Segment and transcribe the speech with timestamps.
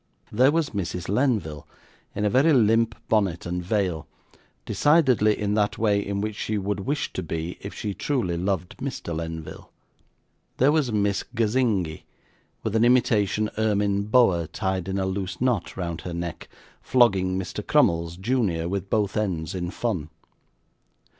[0.31, 1.09] There was Mrs.
[1.09, 1.67] Lenville,
[2.15, 4.07] in a very limp bonnet and veil,
[4.65, 8.77] decidedly in that way in which she would wish to be if she truly loved
[8.77, 9.15] Mr.
[9.15, 9.69] Lenville;
[10.57, 12.05] there was Miss Gazingi,
[12.63, 16.49] with an imitation ermine boa tied in a loose knot round her neck,
[16.81, 17.61] flogging Mr.
[17.63, 20.09] Crummles, junior, with both ends, in fun.